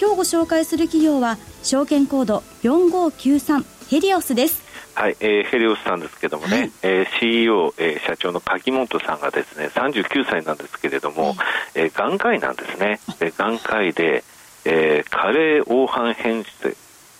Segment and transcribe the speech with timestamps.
[0.00, 4.62] 今日ご紹介する企業は証券コード4593ヘリオスです。
[4.94, 11.36] はい、えー、ヘリオスさんですけどもね、はい、えー、CEO、えー、社長の柿本さんがですね39歳なんですけれども、はい、
[11.74, 14.24] えー、眼科医なんですね、で眼科医で、
[14.64, 16.74] えー、加齢黄斑変性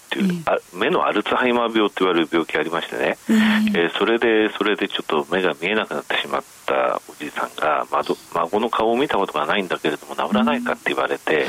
[0.08, 8.02] という、あ目のアルツハイマー病と言われる病気がありましてね、えー、それでそれでちょっと目が見えなくなってしまったおじいさんが、ま、
[8.36, 11.46] 孫の顔を見たことがないんだけれども治らないかって言われて、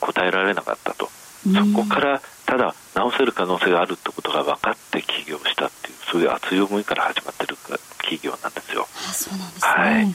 [0.00, 1.08] 答えられなかったと、
[1.44, 7.56] そこからただ治せる可能性があるってことが分かって起業したっていうそういう熱い思いから始まってる
[7.98, 8.86] 企業なんですよ。
[9.08, 10.14] あそうなんですね、はい。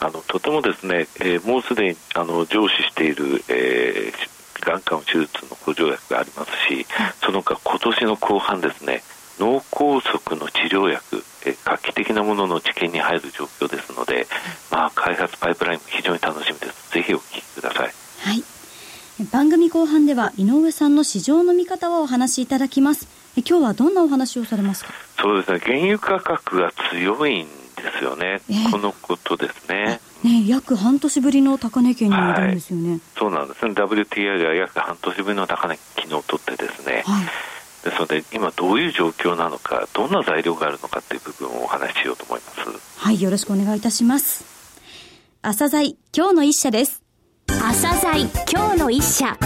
[0.00, 6.86] あのとてもですね、えー、もうすでにあの上司している、えー、がん患手術の補助薬がありますし、
[7.24, 9.02] その他今年の後半ですね
[9.38, 14.26] 脳梗塞の治療薬え画期的なものの治験に入る状況ですので、
[14.70, 16.92] まあ、開発パイプラインも非常に楽しみです。
[16.92, 18.44] ぜひお聞きください、はい、
[19.30, 23.06] 番組後半では井上さんの市場の見方をお話しいただきます。
[23.36, 24.92] 今日はどんなお話をされますか？
[25.20, 25.58] そうですね。
[25.60, 27.50] 原油価格が強いんで
[27.98, 30.00] すよね、えー、このことですね。
[30.22, 33.72] ね、約半年ぶりの高値圏にいるんですよね、はい、そうなんですね。
[33.72, 37.24] WTI では約半年ぶりの高値昨日取ってですね、はい、
[37.84, 42.98] ですので今どういう状況なのかどんな材料があるのかという部分をお話ししようと思います。
[42.98, 44.44] はいよろしくお願いいたします。
[45.42, 47.01] 朝鮮今日の一社です
[47.64, 48.28] 朝鮮。
[48.50, 49.38] 今日の一社。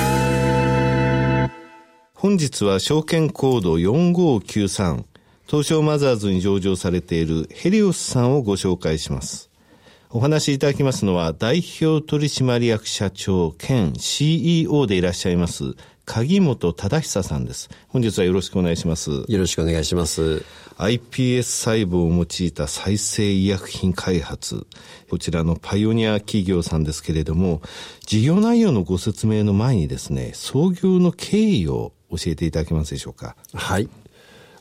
[2.15, 5.05] 本日は証券コード4593
[5.47, 9.51] 東証マザーズに上場されているヘリオスさんをご紹介します。
[10.09, 15.75] お話しいただきますのは、代表取締役社長兼 CEO でいらっしゃいます、
[16.07, 17.69] 鍵本忠久さんです。
[17.89, 19.11] 本日はよろしくお願いします。
[19.11, 20.45] よろしくお願いします。
[20.79, 24.67] iPS 細胞を用いた再生医薬品開発。
[25.11, 27.61] こちらのパイオニア企業さんですけれども、
[28.07, 33.37] 事業内容のご説明の前にですね、創業の経緯を教えていただけますでしょうか。
[33.53, 33.89] はい。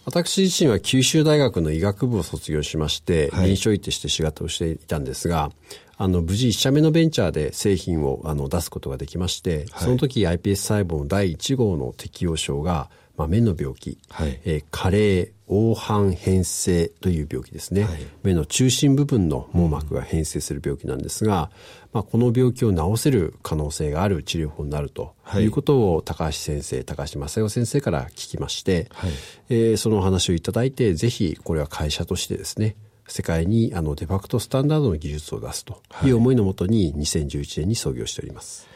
[0.05, 5.51] 私自身は九州大学の医学部を卒業しまして、臨床医として仕事をしていたんですが、
[5.97, 17.91] あの、無事1社目のベンチャーで製品をあの出すことができまして、はい、その時 iPS 細胞の第1号の適用症が、まあ、目の病気、はい、えー、加齢黄斑変性という病気ですね、はい、
[18.23, 21.51] 目の中心部分の網膜が変性する病気なんですが、
[21.93, 25.45] まあ、この病気を治せる可能性がある治療法になるとい。
[25.45, 29.11] うことを高橋先生高橋正代先生から聞きまして、はい、
[29.49, 32.75] えー、そのお話をいただいてぜひこれは会社としてですね
[33.07, 38.67] 世界にあのデファクトスタンダードの技術を出すという思いのもとに2011年に創業しております。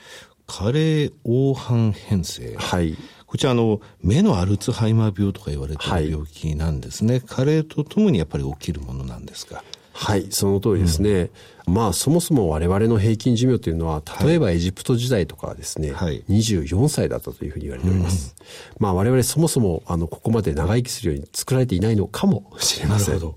[0.48, 2.56] 加齢黄斑変性。
[2.58, 2.98] はい。
[3.28, 7.16] こちらあの、目のアルツハイマー病とか言われている病気なんですね。
[7.16, 9.64] はい、加齢とともにやっぱり起きるものなんですか？
[9.94, 11.30] はい、その通りですね。
[11.68, 18.36] うん、まあ、そもそも我々の平均寿命というのは、例えばエジプト時代とかはですね、はい、24歳だったというふうに言われております。
[18.40, 18.46] うん、
[18.80, 23.16] まあ、我々そもそも、あの、ここまで長生きするように作られていないのかもしれません。
[23.16, 23.36] なるほど。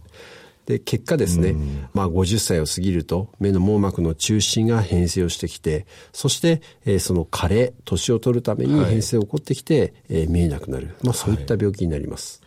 [0.66, 10.94] で、結果ですね、うん、まあ50歳を過ぎると目の網膜の中心が変性をしてきて、そして、えー、その加齢、年を取るために変性が起こってきて、はい、えー、見えなくなる。
[11.02, 12.42] まあそういった病気になります。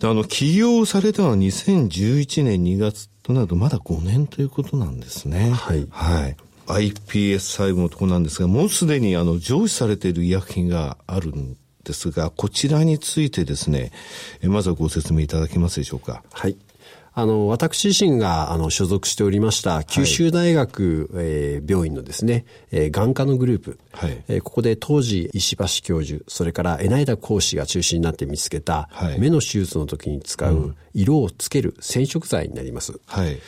[0.00, 5.50] はい、あの、起業されたのは2011年2月となるとまだ5年ということなんですね。
[5.50, 5.86] はい。
[5.90, 6.36] はい。
[6.68, 13.90] iPS 細胞のところなんですが、もうすでにあの上司されている医薬品があるんですが、こちらについてですね、
[14.42, 16.22] まずはご説明いただけますでしょうか。
[16.30, 16.56] はい。
[17.14, 32.98] あの、私自身が、あの、所属しておりました、九州大学、はい、えー、病院のですね、えー、眼科のグループ、はい、えー、ここで当時、石橋教授、それから江田講師が中心になって見つけた、はい、目の手術の時に使う色をつける染色剤になります。
[33.06, 33.38] はい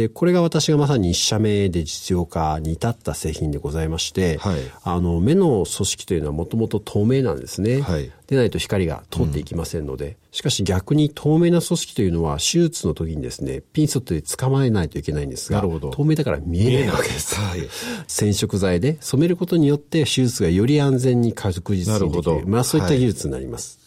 [0.00, 7.82] で、これが私がまさに一社目で実用化に至った製品でございまして、はい、あの、目の組織というのはもともと透明なんですね。
[7.82, 17.34] はい、でないと光が通っていきませんので、うん、しかし逆に透明な組織というのは手術の時にですね、ピンセットで捕まえないといけないんですが、透明だから見えないわけです。
[17.34, 17.68] はい、
[18.06, 22.46] 染色剤で染めることによって手術がより安全に確実にできる。
[22.46, 23.79] まあそういった技術になります。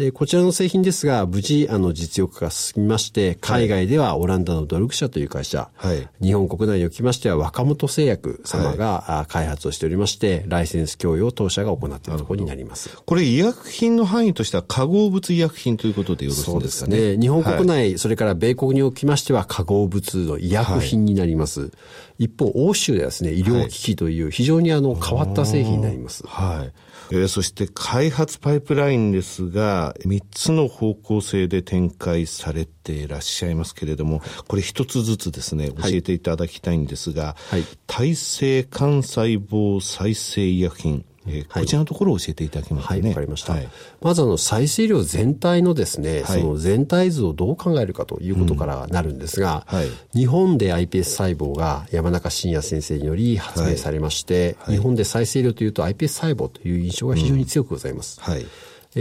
[0.00, 12.90] で、こちらの製品ですが、無事、あの、実用化が進みまして、海外ではオランダのドルク社という会社、はい、日本国内におきましては若本製薬様が、はい、開発をしておりまして、ライセンス供与を当社が行っているところになります。
[13.04, 16.96] これ医薬品の範囲としては化合物医薬品ということでよろしいですかね？
[16.96, 17.20] そうですね。
[17.20, 21.72] 日本国内、はい、それから米国におきましては化合物の医薬品になります。
[22.18, 26.26] 一方、欧州ではですね、医療機器という非常にあの変わった製品になります。
[26.26, 26.72] はい。
[27.12, 43.00] えー、そして開発パイプラインですが、3つの方向性で展開されていらっしゃいますけれども、これ一つずつですね、教えていただきたいんですが、はい、耐性幹細胞再生医薬品、えー、こちらのところを教えていただけますかね。
[43.00, 43.52] はい、わ、かりました。
[43.52, 43.68] はい、
[44.00, 49.66] まずあの、再生量全体のですね、はい、その全体図をどう考えるかということからなるんですが、
[50.14, 58.20] 日本で iPS 細胞が山中伸也先生により発明されまして、日本で再生量というと iPS 細胞という印象が非常に強くございます。
[58.26, 58.46] うん、はい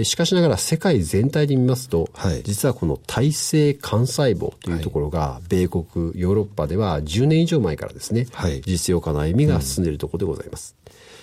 [0.04, 10.76] しかしながら世界全体で見ますと、はい、実はこの耐性幹細胞というところが、米国、ヨーロッパでは10年以上前からですね、はい、実用化の歩みが進んでいるところでございます。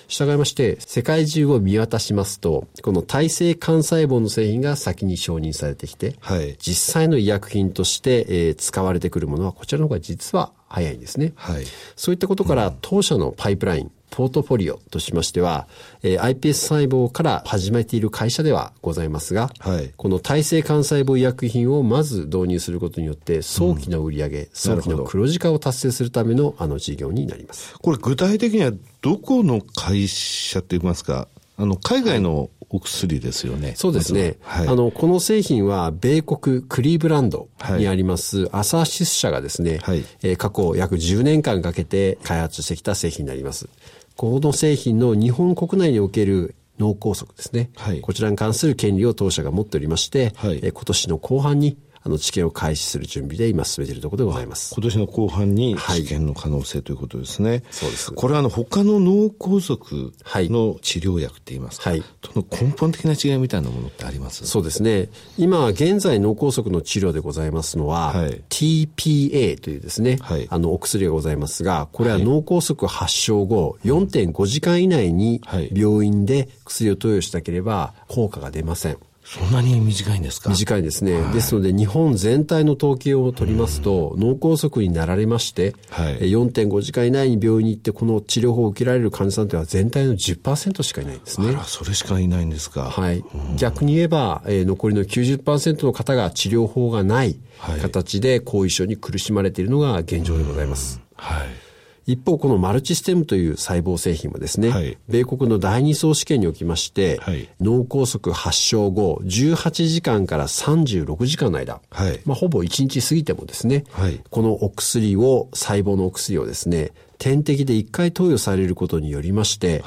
[0.09, 11.33] 従いまして、世界中を見渡しますと、この耐性幹細胞の製品が先に承認されてきて、はい、実際の医薬品として、えー、使われてくるものはこちらの方が実は早いんですね。
[11.37, 11.65] はい、
[11.97, 15.67] そういったことから、当社のパイプライン、ポートフォリオとしましては、
[16.03, 27.77] えー、iPS 細胞から始めている会社ではございますが、はい、この耐性幹細胞医薬品をまず導入することによって、早期の売上、うん、早期の黒字化を達成するためのあの事業になります。
[27.79, 28.73] これ具体的には
[29.03, 33.75] どこの会社といいますか、あの、海外のお薬ですよね。
[33.77, 34.37] そうですね。
[34.43, 37.49] はい、あの、この製品は、米国クリーブランド
[37.79, 43.69] にあります、アサーシス社がですね、はい、えー、過去約10年間かけて開発してきた製品になります。
[44.17, 47.71] この製品の日本国内における脳梗塞ですね。
[47.77, 51.77] はい、こちらに関する権利を当社が持っておりまして、はい、え今年の後半に
[52.07, 54.73] あの、治験を開始する準備で今進めているところでございます。
[54.77, 57.51] 今年の後半に治験の可能性ということですね。
[57.51, 58.13] はい、そうです。
[58.13, 64.47] これはあの、他の脳梗塞の治療薬って言いますか、はい、その根本的な違いみたいなものってあります？
[64.47, 65.09] そうですね。
[65.37, 75.41] 今、現在脳梗塞の治療でございますのは、はい、TPA というですね、はい、あの、お薬がございますが、これは脳梗塞発症後、4.5時間以内に
[75.73, 78.99] 病院で薬を投与しなければ効果が出ません。
[79.29, 80.51] そんなに短いんですか？
[80.51, 91.49] 短いですね、はい、ですので、日本全体の統計を取りますと、脳梗塞になられまして、はい、4.5時間以内に病院に行って、この治療法を受けられる患者さんというのは全体の10%しかいないんですね。
[91.49, 92.85] あら、それしかいないんですか？
[92.85, 93.25] はい。
[93.57, 97.37] 逆に言えば、えー、残りの90%の方が治療法がない
[97.83, 101.01] 形で後遺症に苦しまれているのが現状でございます。
[101.17, 101.66] はい。
[102.07, 113.85] 一方、このマルチステムという細胞製品はですね、はい、米国の第二層試験におきまして、はい、脳梗塞発症後、18時間から36時間の間、はい、まあ、ほぼ1日過ぎてもですね、
[114.31, 119.83] このお薬を、細胞のお薬をですね、点滴で1回投与されることによりまして、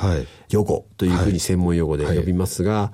[0.49, 2.91] 予後というふうに専門用語で呼びますが、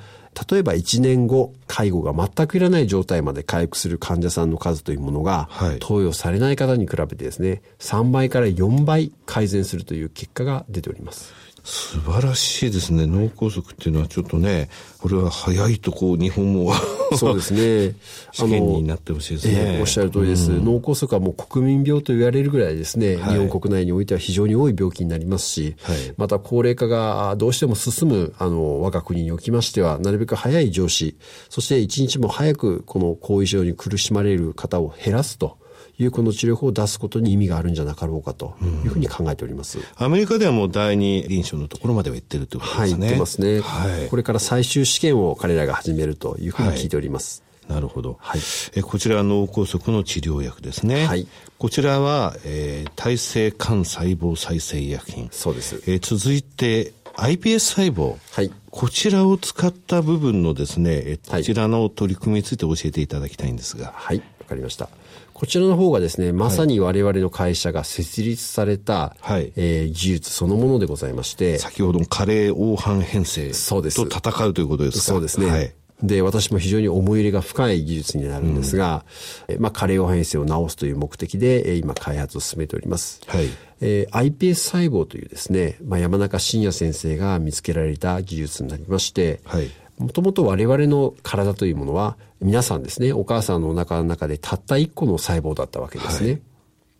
[0.50, 11.34] 例えば1年後、介護が全くいらない状態まで回復する患者さんの数というものが、はい、投与されない方に比べてですね、3倍から4倍改善するという結果が出ております。
[11.65, 13.07] 素晴らしいですね。
[13.07, 14.69] 脳梗塞っていうのはちょっとね、
[15.00, 16.71] これは早いとこう、日本も
[17.17, 17.95] そうですね。
[18.31, 31.15] 試験になってほしいですね、えー、おっしゃる通りです、うん、脳梗塞はもう国民病と言われるぐらいですね、はい、日本国内においては非常に多い病気になりますし、はい、また高齢化がどうしても進む、あの、我が国におきましては、なるべく早い上司、
[31.50, 35.57] そして一日も早くこの後遺症に苦しまれる方を減らすと。
[35.98, 39.80] いうこの治療法を出すことに意味があるんじゃなかろうかというふうに考えております。
[39.96, 42.98] アメリカではもう第二臨床のところまでは行ってるということですね。
[42.98, 43.60] はい、行ってますね。
[43.62, 44.10] はい。
[44.10, 47.44] これから最終試験を彼らが始めるというふうに聞いております。
[47.64, 48.18] はい、なるほど。
[48.20, 48.42] はい。
[48.75, 51.06] え、こちらは脳梗塞の治療薬ですね。
[51.06, 51.28] はい。
[51.58, 55.30] こちらは、えー、耐性幹細胞再生医薬品。
[55.32, 55.82] そうです。
[55.88, 58.18] えー、続いて、iPS 細胞。
[58.34, 58.52] はい。
[58.70, 63.94] こちらを使った部分のですね、こちらの取り組みについて教えていただきたいんですが。
[63.96, 64.18] はい。
[64.18, 64.90] わ、かりました。
[65.36, 71.60] こちらの方がですね、まさに我々の会社が設立された、はい、えー、技術そのものでございまして。
[71.60, 75.04] 先ほどのカレー黄斑変性と戦うということですか？
[75.04, 75.48] そうですね。
[75.48, 75.74] はい
[76.04, 79.06] で、私も非常に思い入れが深い技術になるんですが、
[79.48, 83.22] うん、まあ、加齢黄変性を治すという目的で、今開発を進めております。
[83.27, 83.48] はい。
[83.80, 89.70] えー、iPS 細胞というですね、まあ、山中伸也先生が見つけられた技術になりまして、はい。
[89.98, 96.32] もともと我々の体というものは、皆さんですね、お母さんのお腹の中でたった一個の細胞だったわけですね。
[96.32, 96.42] はい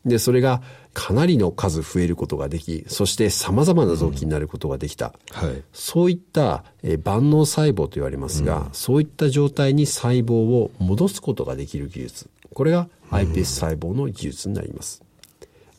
[0.06, 0.62] で、それが
[0.94, 5.14] かなりの数増えることができ、そして様々な臓器になることができた。
[5.32, 5.64] はい。
[5.74, 12.30] そういった、えー、万能細胞と言われますが、うん、そういった状態に細胞を戻すことができる技術。
[12.54, 15.02] これが iPS 細胞の技術になります。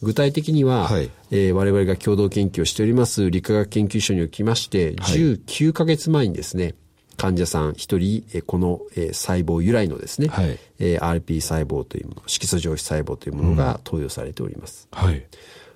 [0.03, 6.75] 具体的には、はい、えー、我々が共同研究をしております理化学研究所におきまして、19ヶ月前にですね、
[7.17, 14.89] 患者さん一人、えこの、え細胞由来のですね、はい、え RP 細胞というもの、色素上皮細胞というものが投与されております。
[14.93, 15.25] うん、はい。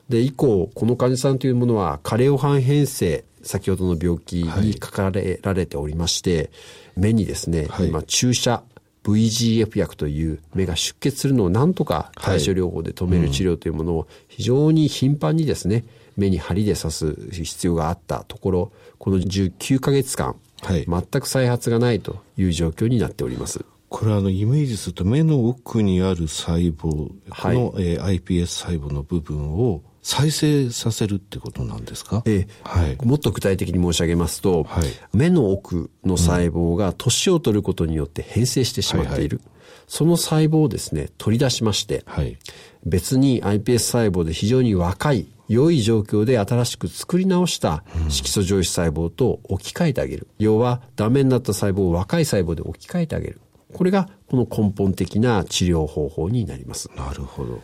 [0.09, 6.51] で、以降、この患者さんというものは、加齢斑変性、先ほどの病気にかかられておりまして、はい、
[6.97, 8.63] 目にですね、はい、今注射
[9.05, 15.85] VGF 薬という目が出血するのをなんとか対処療法で止める治療というものを非常に頻繁にですね、
[16.17, 23.65] 目に針で刺す必要があったところ、この19ヶ月間、はい、全く再発がないという状況になっております。
[23.89, 32.47] これはあのイメージすると目の奥にある細胞、はい、この、えー、iPS 細胞の部分を再生させるってことなんですか、え。
[32.63, 39.39] はい、もっと具体的に申し上げますと、はい、目の奥の細胞が年を取ることによって変性してしまっている。
[39.39, 42.39] はいはい、その細胞をですね、取り出しまして、はい、
[42.87, 50.29] 別に iPS 細胞で非常に若い、良い状況で新しく作り直した色素上皮細胞と置き換えてあげる。
[50.39, 53.41] 要は、ダメになった細胞を若い細胞で置き換えてあげる。
[53.75, 56.89] これが、この根本的な治療方法になります。
[56.97, 57.61] なるほど。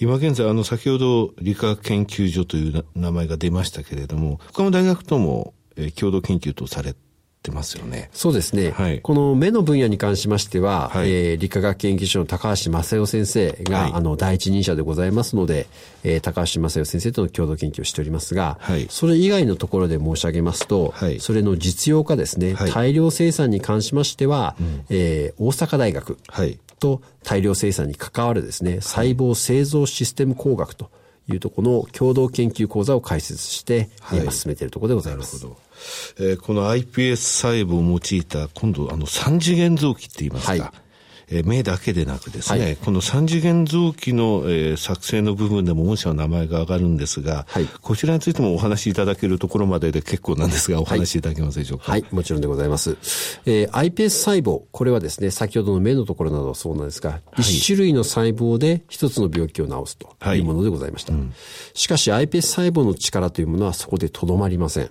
[0.00, 6.96] 今現在、あの、先ほど理化学研究所という名前が出ましたけれども、他の大学とも、えー、共同研究とされ
[7.46, 8.10] てますよね。
[8.12, 8.72] そうですね。
[8.72, 15.66] はい、この目の分野に関しましては、はい、えー、理化学研究所の高橋正代先生が、はい、あの、第一人者でございますので、
[16.02, 26.58] えー、高橋正代先生との共同研究をしておりますが、はい、それ以外のところで申し上げますと、はい、それの実用化ですね、はい、大量生産に関しましては、うん、えー、大阪大学、はい。
[26.78, 30.90] と大量生産に関わるですね、細胞製造システム工学と
[31.28, 35.36] いうところの共同研究講座を開設して、はい、今進めているところでございます。
[35.36, 35.65] なるほど。
[36.18, 40.62] えー、この iPS 細胞を用いた、今度、あの、三次元臓器って言いますか、はい。
[41.28, 51.90] えー、目だけでなくですね、はい、この三次元臓器の、えー、作成の部分でも御社の名前が上がるんですが、はい、こちらについてもお話しいただけるところまでで結構なんですが、お話しいただけますでしょうか。
[51.90, 52.96] はい、はい、もちろんでございます。
[53.44, 61.12] えー、iPS 細胞、これはですね、先ほどの目のところなどそうなんですが、一、種類の細胞で一つの病気を治すというものでございました。
[61.12, 61.34] うん、
[61.74, 64.90] しかし iPS 細胞の力というものはそこでとどまりません。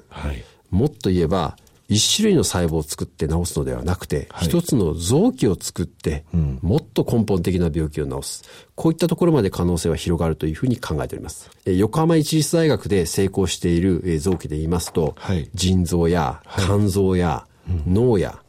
[0.75, 6.25] もっと言えば、一種類の細胞を作って治すのではなくて、はい、一つの臓器を作って、
[6.61, 8.43] もっと根本的な病気を治す。
[8.73, 11.49] こういったところまで可能性は広がるというふうに考えております。
[11.65, 17.45] 横浜市立大学で成功している臓器で言いますと、はい、腎臓や肝臓や
[17.87, 18.39] 脳や、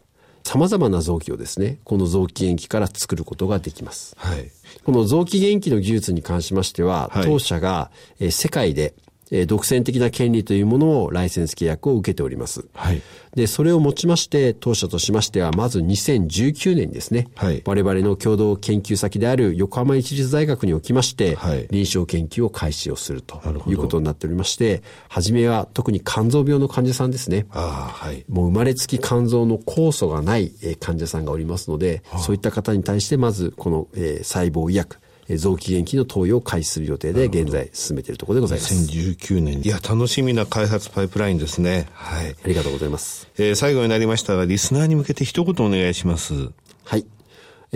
[0.42, 4.14] 様々な臓器をですね、この臓器元気から作ることができます。
[4.16, 4.50] はい、
[4.83, 7.90] この臓器元気の技術に関しましては、当社が
[8.30, 8.95] 世界で
[9.30, 12.66] えー、独占的な権利というものをライセンス契約を受けております。
[12.75, 13.02] はい。
[13.35, 27.47] で、それをもちまして、当社としましては、まず2019年にですね、はい、我々の共同研究先である横浜市立大学におきまして、はい、臨床研究を開始をするということになっておりまして、初めは特に肝臓病の患者さんですね。
[27.50, 28.25] あはい。
[28.28, 34.99] もう生まれつき肝臓の酵素がない患者さんがおりますので、そういった方に対してまずこの、えー、細胞医薬、
[35.35, 38.75] 臓器元気の投与を開始する予定で現在進めているところでございます。
[38.75, 39.61] 2019年。
[39.64, 41.88] いや、楽しみな開発パイプラインですね。
[41.92, 42.37] はい。
[42.45, 43.28] ありがとうございます。
[43.38, 46.50] えー、最後になりましたが、リスナーに向けて一言お願いします。
[46.85, 47.06] はい。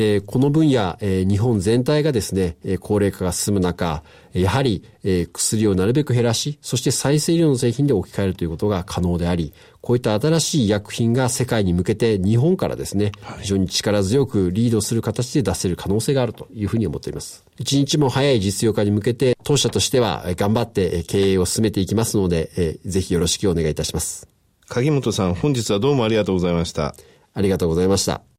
[0.03, 4.03] えー、この分野、えー、日本全体がですね、えー、高齢化が進む中、
[4.33, 9.53] やはり、えー、薬をなるべく減らし、そして再生医療の製品で置き換えるということが可能であり、
[9.83, 17.45] こういった新しい医薬品が世界に向けて日本からですね、はい、非常に力強くリードする形で出せる可能性があるというふうに思っています。
[17.59, 24.27] 一日も早い実用化に向けて、当社としては頑張って経営を進めていきますので、えー、ぜひよろしくお願いいたします。
[24.67, 26.95] 鍵本さん、本日はどうもありがとうございました。
[27.35, 28.30] ありがとうございました。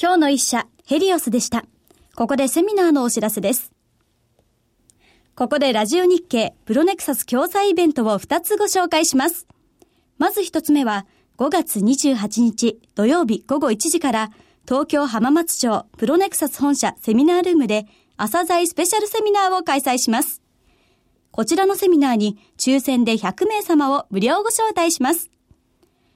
[0.00, 1.64] 今日の一社、ヘリオスでした。
[2.14, 3.72] ここでセミナーのお知らせです。
[5.34, 9.48] ここでラジオ日経プロネクサス共催イベントを2つご紹介します。
[10.16, 11.04] まず1つ目は、
[11.36, 14.30] 5月28日土曜日午後1時から
[14.68, 17.86] 東京浜松町プロネクサス本社セミナールームで
[18.16, 20.42] 朝鮮スペシャルセミナーを開催します。
[21.32, 25.28] こちらのセミナーに抽選で100名様を無料ご招待します。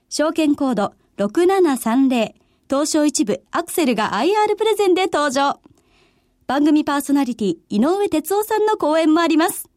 [0.08, 2.41] 証券コード6730
[2.72, 5.60] 東証一部アクセルが IR プレゼンで登場。
[6.46, 9.68] 番組パーソナリティ井上哲夫さんの講演もあります。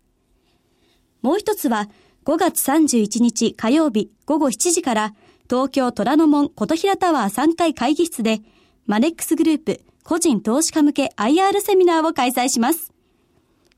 [1.22, 1.90] もう一つは
[2.24, 5.14] 5月31日火曜日午後7時から
[5.50, 8.40] 東京虎ノ門琴平タワー3階会議室で
[8.86, 12.94] マネックスグループ個人投資家向け IR セミナーを開催します。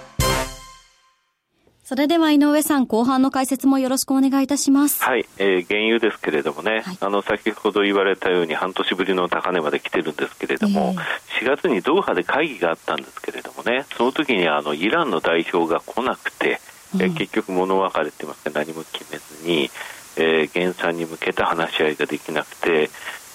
[1.91, 5.03] それでは井上さん、後半の解説もよろしくお願いいたします。
[5.03, 16.61] はい、えー、原油ですけれどもね、はい、あの先ほど言われたように半年ぶりの高値まで来てるんですけれども、えー、4月にドーハで会議があったんですけれどもね、その時にあのイランの代表が来なくて、
[16.95, 19.69] えー、結局物別れてますが何も決めずに、
[20.15, 22.89] えー、減産に向けた話し合いができなくて、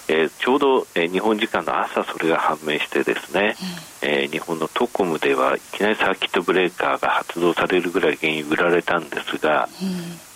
[0.09, 3.55] えー、ちょうど、えー、日本時間の朝それが判明してですね、
[4.01, 9.67] えー、日本のトコムではいきなりサーキットブレーカーが発動されるぐらい原油売られたんですが、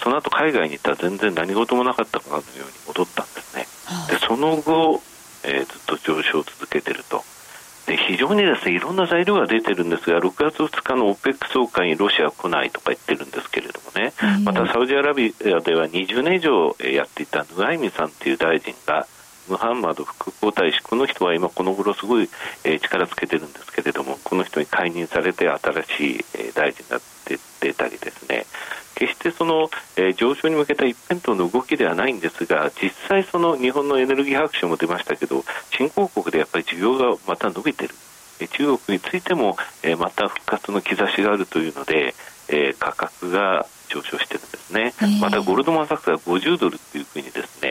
[0.03, 3.65] その後海外に行ったら全然何事もなかったかのように戻ったんですね。
[4.09, 5.01] でその後、
[5.43, 7.23] えー、ずっと上昇を続けていると。
[7.87, 19.07] で非常にですねいろんな材料が出てるんですが6月2日の OPEC 総会にロシアは来ないとか言ってるんですけれどもね、またサウジアラビアでは20年以上やっていたヌアイミさんという大臣が
[19.51, 22.29] ムハンマド副皇太子この人は今この頃すごい、
[22.63, 26.99] えー、力つけてるんですけれどもこの人に解任されて新しい、えー、大臣が
[27.59, 28.45] 出たりですね。
[28.95, 35.43] 決してその、えー、上昇に向けた一辺倒の動きではないんですが実際その日本のエネルギー白書も出ましたけど
[35.75, 37.95] 新興国でやっぱり需要がまた伸びてる。
[38.47, 42.15] 中国についても、えー、また復活の兆しがあるというので、
[42.49, 47.70] えー、価格が上昇してるんですね、えー、またゴールドマン・サックスは50ドルっていうふうにですね、え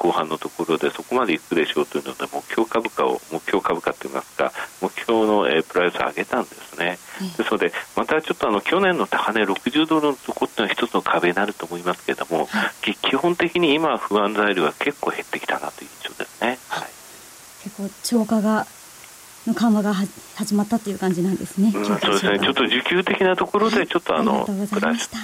[0.00, 16.88] 後半のところでそこまでいくでしょうというので目標株価を目標株価といいますか目標の、えー、プライスを上げたんですね、えー、ですのでまたちょっとあの去年の高値60ドルのところっていうのは一つの壁になると思いますけれども、はい、基本的に今不安材料は結構減ってきたなという印象ですね、はい、
[17.62, 18.66] 結構超過が
[19.46, 19.94] の緩和が
[20.34, 21.72] 始まったという感じなんですね。
[21.74, 22.38] うん、そうですね。
[22.38, 25.16] ちょっと需給的なところでちょっとあの、はい、ありがとうございました。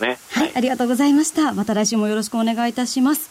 [0.00, 0.18] ね。
[0.32, 1.52] はい、ありがとうございました。
[1.52, 3.30] また来週もよろしくお願いいたします。